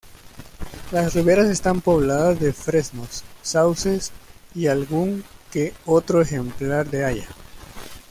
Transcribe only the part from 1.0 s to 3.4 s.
riberas están pobladas de fresnos,